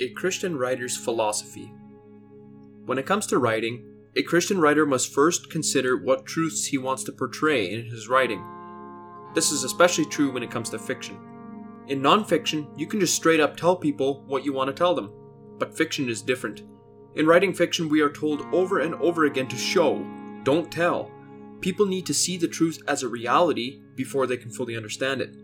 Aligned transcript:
A 0.00 0.10
Christian 0.10 0.56
Writer's 0.56 0.96
Philosophy. 0.96 1.72
When 2.86 2.98
it 2.98 3.06
comes 3.06 3.26
to 3.26 3.38
writing, 3.38 3.84
a 4.16 4.22
Christian 4.22 4.60
writer 4.60 4.86
must 4.86 5.12
first 5.12 5.50
consider 5.50 5.96
what 5.96 6.26
truths 6.26 6.66
he 6.66 6.78
wants 6.78 7.04
to 7.04 7.12
portray 7.12 7.70
in 7.70 7.86
his 7.86 8.08
writing. 8.08 8.44
This 9.34 9.52
is 9.52 9.64
especially 9.64 10.06
true 10.06 10.32
when 10.32 10.42
it 10.42 10.50
comes 10.50 10.70
to 10.70 10.78
fiction. 10.78 11.18
In 11.88 12.00
nonfiction, 12.00 12.68
you 12.78 12.86
can 12.86 13.00
just 13.00 13.14
straight 13.14 13.40
up 13.40 13.56
tell 13.56 13.76
people 13.76 14.24
what 14.26 14.44
you 14.44 14.52
want 14.52 14.68
to 14.68 14.74
tell 14.74 14.94
them, 14.94 15.12
but 15.58 15.76
fiction 15.76 16.08
is 16.08 16.22
different. 16.22 16.62
In 17.14 17.26
writing 17.26 17.52
fiction, 17.52 17.88
we 17.88 18.00
are 18.00 18.10
told 18.10 18.42
over 18.52 18.80
and 18.80 18.94
over 18.96 19.24
again 19.24 19.48
to 19.48 19.56
show, 19.56 20.04
don't 20.44 20.70
tell. 20.70 21.10
People 21.60 21.86
need 21.86 22.06
to 22.06 22.14
see 22.14 22.36
the 22.36 22.48
truth 22.48 22.80
as 22.86 23.02
a 23.02 23.08
reality 23.08 23.82
before 23.96 24.26
they 24.26 24.36
can 24.36 24.50
fully 24.50 24.76
understand 24.76 25.20
it. 25.20 25.34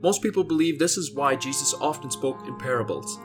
Most 0.00 0.22
people 0.22 0.44
believe 0.44 0.78
this 0.78 0.96
is 0.96 1.12
why 1.12 1.36
Jesus 1.36 1.74
often 1.74 2.10
spoke 2.10 2.46
in 2.46 2.56
parables. 2.56 3.18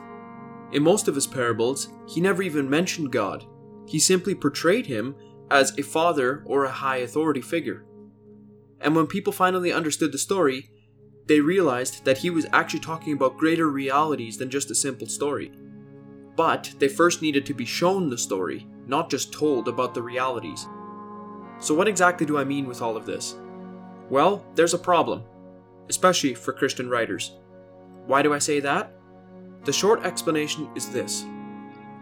In 0.74 0.82
most 0.82 1.06
of 1.06 1.14
his 1.14 1.26
parables, 1.26 1.88
he 2.08 2.20
never 2.20 2.42
even 2.42 2.68
mentioned 2.68 3.12
God. 3.12 3.46
He 3.86 4.00
simply 4.00 4.34
portrayed 4.34 4.86
him 4.86 5.14
as 5.50 5.78
a 5.78 5.82
father 5.82 6.42
or 6.46 6.64
a 6.64 6.70
high 6.70 6.98
authority 6.98 7.40
figure. 7.40 7.84
And 8.80 8.96
when 8.96 9.06
people 9.06 9.32
finally 9.32 9.72
understood 9.72 10.10
the 10.10 10.18
story, 10.18 10.68
they 11.26 11.40
realized 11.40 12.04
that 12.04 12.18
he 12.18 12.28
was 12.28 12.46
actually 12.52 12.80
talking 12.80 13.12
about 13.12 13.38
greater 13.38 13.70
realities 13.70 14.36
than 14.36 14.50
just 14.50 14.70
a 14.70 14.74
simple 14.74 15.06
story. 15.06 15.52
But 16.36 16.74
they 16.80 16.88
first 16.88 17.22
needed 17.22 17.46
to 17.46 17.54
be 17.54 17.64
shown 17.64 18.10
the 18.10 18.18
story, 18.18 18.66
not 18.86 19.08
just 19.08 19.32
told 19.32 19.68
about 19.68 19.94
the 19.94 20.02
realities. 20.02 20.66
So, 21.60 21.72
what 21.72 21.88
exactly 21.88 22.26
do 22.26 22.36
I 22.36 22.44
mean 22.44 22.66
with 22.66 22.82
all 22.82 22.96
of 22.96 23.06
this? 23.06 23.36
Well, 24.10 24.44
there's 24.56 24.74
a 24.74 24.78
problem, 24.78 25.22
especially 25.88 26.34
for 26.34 26.52
Christian 26.52 26.90
writers. 26.90 27.36
Why 28.06 28.22
do 28.22 28.34
I 28.34 28.38
say 28.38 28.58
that? 28.60 28.92
The 29.64 29.72
short 29.72 30.04
explanation 30.04 30.68
is 30.74 30.88
this 30.88 31.24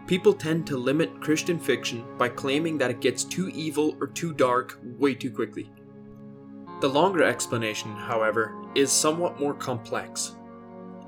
People 0.05 0.33
tend 0.33 0.67
to 0.67 0.77
limit 0.77 1.21
Christian 1.21 1.57
fiction 1.57 2.03
by 2.17 2.27
claiming 2.27 2.77
that 2.77 2.91
it 2.91 2.99
gets 2.99 3.23
too 3.23 3.47
evil 3.49 3.95
or 4.01 4.07
too 4.07 4.33
dark 4.33 4.77
way 4.83 5.15
too 5.15 5.31
quickly. 5.31 5.71
The 6.81 6.89
longer 6.89 7.23
explanation, 7.23 7.95
however, 7.95 8.53
is 8.75 8.91
somewhat 8.91 9.39
more 9.39 9.53
complex. 9.53 10.35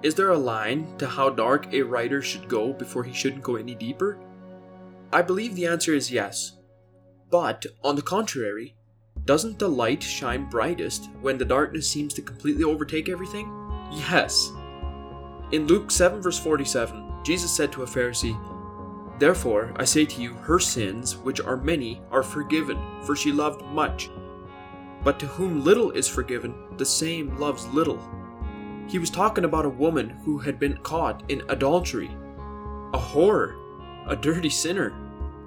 Is 0.01 0.15
there 0.15 0.29
a 0.29 0.37
line 0.37 0.97
to 0.97 1.07
how 1.07 1.29
dark 1.29 1.73
a 1.73 1.81
writer 1.81 2.21
should 2.21 2.47
go 2.47 2.71
before 2.71 3.03
he 3.03 3.13
shouldn't 3.13 3.43
go 3.43 3.57
any 3.57 3.75
deeper? 3.75 4.17
I 5.11 5.21
believe 5.21 5.55
the 5.55 5.67
answer 5.67 5.93
is 5.93 6.11
yes. 6.11 6.57
But, 7.29 7.65
on 7.83 7.97
the 7.97 8.01
contrary, 8.01 8.77
doesn't 9.25 9.59
the 9.59 9.67
light 9.67 10.03
shine 10.03 10.49
brightest 10.49 11.09
when 11.21 11.37
the 11.37 11.43
darkness 11.43 11.89
seems 11.89 12.13
to 12.13 12.21
completely 12.21 12.63
overtake 12.63 13.09
everything? 13.09 13.51
Yes. 13.91 14.51
In 15.51 15.67
Luke 15.67 15.91
7, 15.91 16.21
verse 16.21 16.39
47, 16.39 17.23
Jesus 17.23 17.51
said 17.51 17.71
to 17.71 17.83
a 17.83 17.85
Pharisee, 17.85 18.37
Therefore, 19.19 19.71
I 19.77 19.85
say 19.85 20.03
to 20.05 20.21
you, 20.21 20.33
her 20.33 20.59
sins, 20.59 21.17
which 21.17 21.39
are 21.39 21.55
many, 21.55 22.01
are 22.11 22.23
forgiven, 22.23 22.77
for 23.03 23.15
she 23.15 23.31
loved 23.31 23.63
much. 23.65 24.09
But 25.03 25.19
to 25.19 25.27
whom 25.27 25.63
little 25.63 25.91
is 25.91 26.07
forgiven, 26.07 26.55
the 26.77 26.85
same 26.85 27.37
loves 27.37 27.67
little. 27.67 27.99
He 28.87 28.97
was 28.97 29.09
talking 29.09 29.45
about 29.45 29.65
a 29.65 29.69
woman 29.69 30.09
who 30.25 30.39
had 30.39 30.59
been 30.59 30.77
caught 30.77 31.23
in 31.29 31.43
adultery, 31.49 32.09
a 32.93 32.97
whore, 32.97 33.55
a 34.07 34.15
dirty 34.15 34.49
sinner. 34.49 34.93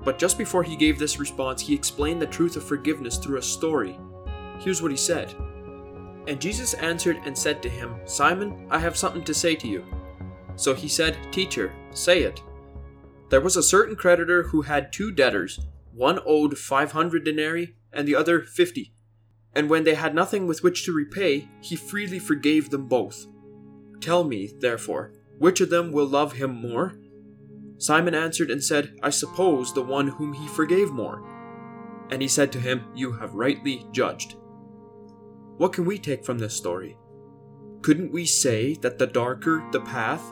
But 0.04 0.19
just 0.19 0.38
before 0.38 0.62
he 0.62 0.76
gave 0.76 0.98
this 0.98 1.19
response, 1.19 1.60
he 1.60 1.74
explained 1.74 2.22
the 2.22 2.26
truth 2.26 2.56
of 2.56 2.64
forgiveness 2.64 3.19
through 3.19 3.38
a 3.38 3.42
story. 3.42 3.98
Here's 4.60 4.80
what 4.80 4.92
he 4.92 4.96
said 4.96 5.34
And 6.29 6.39
Jesus 6.39 6.75
answered 6.75 7.21
and 7.25 7.37
said 7.37 7.62
to 7.62 7.71
him, 7.71 7.97
Simon, 8.05 8.67
I 8.71 8.79
have 8.79 8.98
something 8.98 9.25
to 9.25 9.33
say 9.33 9.57
to 9.57 9.67
you. 9.67 9.83
So 10.57 10.75
he 10.75 10.87
said, 10.87 11.17
Teacher, 11.33 11.73
say 11.91 12.23
it. 12.23 12.43
There 13.31 13.41
was 13.41 13.57
a 13.57 13.62
certain 13.62 13.97
creditor 13.97 14.43
who 14.43 14.62
had 14.62 14.93
two 14.93 15.11
debtors. 15.11 15.59
One 15.95 16.21
owed 16.27 16.59
500 16.59 17.25
denarii 17.25 17.77
and 17.94 18.06
the 18.06 18.15
other 18.15 18.43
50. 18.43 18.93
And 19.55 19.71
when 19.71 19.84
they 19.84 19.94
had 19.94 20.15
nothing 20.15 20.47
with 20.47 20.62
which 20.62 20.84
to 20.84 20.93
repay, 20.93 21.49
he 21.62 21.77
freely 21.77 22.19
forgave 22.19 22.69
them 22.69 22.88
both. 22.88 23.27
Tell 24.00 24.22
me, 24.22 24.53
therefore, 24.61 25.15
which 25.38 25.62
of 25.62 25.71
them 25.71 25.93
will 25.93 26.06
love 26.06 26.34
him 26.34 26.55
more? 26.55 26.94
Simon 27.78 28.15
answered 28.15 28.50
and 28.50 28.62
said, 28.62 28.99
I 29.03 29.09
suppose 29.11 29.72
the 29.72 29.83
one 29.83 30.09
whom 30.09 30.34
he 30.34 30.47
forgave 30.47 30.91
more. 30.91 31.25
And 32.11 32.21
he 32.21 32.28
said 32.28 32.53
to 32.53 32.61
him, 32.61 32.84
You 32.94 33.12
have 33.12 33.34
rightly 33.34 33.87
judged. 33.93 34.37
What 35.58 35.72
can 35.72 35.84
we 35.84 35.98
take 35.98 36.24
from 36.24 36.38
this 36.38 36.56
story? 36.56 36.96
Couldn't 37.82 38.12
we 38.12 38.26
say 38.26 38.74
that 38.74 38.98
the 38.98 39.08
darker 39.08 39.64
the 39.72 39.80
path, 39.80 40.22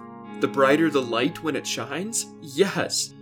the 0.40 0.48
brighter 0.48 0.88
the 0.88 1.02
light 1.02 1.42
when 1.42 1.56
it 1.56 1.66
shines? 1.66 2.26
Yes. 2.40 3.12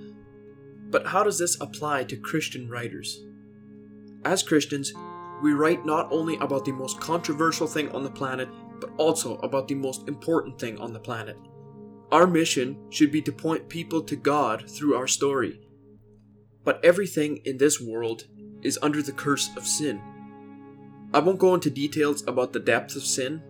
But 0.91 1.07
how 1.07 1.23
does 1.23 1.39
this 1.39 1.59
apply 1.61 2.05
to 2.05 2.17
Christian 2.17 2.69
writers? 2.69 3.25
As 4.25 4.43
Christians, 4.43 4.93
we 5.43 5.55
write 5.55 5.87
not 5.87 6.13
only 6.13 6.37
about 6.37 6.67
the 6.67 6.73
most 6.73 7.01
controversial 7.01 7.67
thing 7.67 7.91
on 7.93 8.05
the 8.05 8.11
planet, 8.11 8.49
but 8.81 8.91
also 8.99 9.37
about 9.39 9.67
the 9.67 9.75
most 9.75 10.07
important 10.07 10.59
thing 10.59 10.79
on 10.79 10.93
the 10.93 11.01
planet. 11.01 11.39
Our 12.13 12.27
mission 12.27 12.79
should 12.91 13.13
be 13.13 13.23
to 13.23 13.33
point 13.33 13.69
people 13.71 14.03
to 14.03 14.15
God 14.15 14.69
through 14.69 14.95
our 14.95 15.09
story. 15.09 15.59
But 16.65 16.85
everything 16.85 17.39
in 17.47 17.57
this 17.57 17.81
world 17.81 18.25
is 18.63 18.79
under 18.83 19.01
the 19.01 19.13
curse 19.13 19.51
of 19.57 19.67
sin. 19.67 20.03
I 21.15 21.21
won't 21.21 21.39
go 21.39 21.55
into 21.55 21.71
details 21.71 22.25
about 22.27 22.53
the 22.53 22.59
depth 22.59 22.97
of 22.97 23.05
sin, 23.05 23.41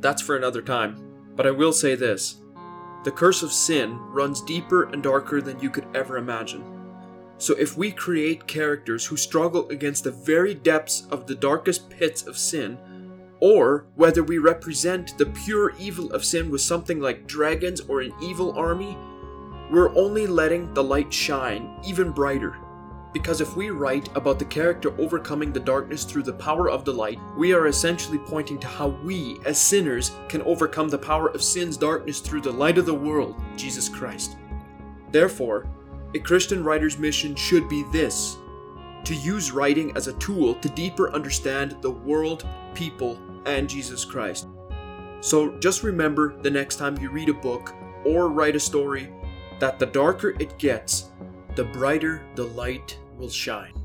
that's 0.00 0.20
for 0.20 0.36
another 0.36 0.60
time, 0.60 1.02
but 1.34 1.46
I 1.46 1.52
will 1.52 1.72
say 1.72 1.94
this 1.94 2.42
the 3.04 3.10
curse 3.10 3.42
of 3.42 3.50
sin 3.50 3.98
runs 4.12 4.42
deeper 4.42 4.84
and 4.84 5.02
darker 5.02 5.40
than 5.40 5.58
you 5.58 5.70
could 5.70 5.86
ever 5.94 6.18
imagine. 6.18 6.62
So, 7.38 7.54
if 7.54 7.78
we 7.78 7.92
create 7.92 8.46
characters 8.46 9.06
who 9.06 9.16
struggle 9.16 9.66
against 9.70 10.04
the 10.04 10.10
very 10.10 10.54
depths 10.54 11.06
of 11.10 11.26
the 11.26 11.34
darkest 11.34 11.88
pits 11.88 12.26
of 12.26 12.36
sin, 12.36 12.76
or 13.40 13.86
whether 13.94 14.22
we 14.22 14.36
represent 14.36 15.16
the 15.16 15.26
pure 15.26 15.72
evil 15.78 16.12
of 16.12 16.26
sin 16.26 16.50
with 16.50 16.60
something 16.60 17.00
like 17.00 17.26
dragons 17.26 17.80
or 17.80 18.02
an 18.02 18.12
evil 18.22 18.52
army, 18.52 18.98
we're 19.70 19.96
only 19.96 20.26
letting 20.26 20.72
the 20.74 20.84
light 20.84 21.12
shine 21.12 21.74
even 21.86 22.10
brighter. 22.10 22.58
Because 23.14 23.40
if 23.40 23.56
we 23.56 23.70
write 23.70 24.14
about 24.16 24.40
the 24.40 24.44
character 24.44 24.92
overcoming 25.00 25.52
the 25.52 25.60
darkness 25.60 26.04
through 26.04 26.24
the 26.24 26.32
power 26.32 26.68
of 26.68 26.84
the 26.84 26.92
light, 26.92 27.20
we 27.38 27.54
are 27.54 27.68
essentially 27.68 28.18
pointing 28.18 28.58
to 28.58 28.66
how 28.66 28.88
we, 28.88 29.38
as 29.46 29.58
sinners, 29.58 30.10
can 30.28 30.42
overcome 30.42 30.88
the 30.88 30.98
power 30.98 31.28
of 31.28 31.42
sin's 31.42 31.76
darkness 31.76 32.18
through 32.18 32.40
the 32.40 32.52
light 32.52 32.76
of 32.76 32.86
the 32.86 32.92
world, 32.92 33.40
Jesus 33.56 33.88
Christ. 33.88 34.36
Therefore, 35.12 35.68
a 36.14 36.18
Christian 36.18 36.64
writer's 36.64 36.98
mission 36.98 37.36
should 37.36 37.68
be 37.68 37.84
this 37.92 38.36
to 39.04 39.14
use 39.14 39.52
writing 39.52 39.96
as 39.96 40.08
a 40.08 40.14
tool 40.14 40.54
to 40.56 40.68
deeper 40.70 41.12
understand 41.12 41.76
the 41.82 41.90
world, 41.90 42.44
people, 42.74 43.18
and 43.46 43.68
Jesus 43.68 44.04
Christ. 44.04 44.48
So 45.20 45.56
just 45.58 45.84
remember 45.84 46.36
the 46.42 46.50
next 46.50 46.76
time 46.76 46.98
you 46.98 47.10
read 47.10 47.28
a 47.28 47.34
book 47.34 47.74
or 48.04 48.28
write 48.28 48.56
a 48.56 48.60
story 48.60 49.08
that 49.60 49.78
the 49.78 49.86
darker 49.86 50.30
it 50.40 50.58
gets, 50.58 51.10
the 51.54 51.64
brighter 51.64 52.22
the 52.34 52.44
light 52.44 52.98
will 53.18 53.30
shine. 53.30 53.83